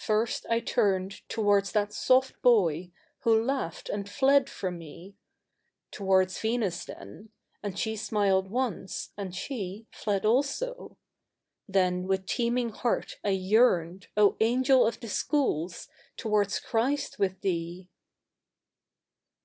[0.00, 2.90] First I turned Towards that soft boy,
[3.20, 5.16] who laughed and fled fro })i me;
[5.92, 7.28] Towards Venus then;
[7.62, 10.98] and she stniled once, and she Fled also.
[11.68, 15.86] Then with teeming heai t I yearned, O Angel of the Schools,
[16.16, 17.88] towards Christ with thee!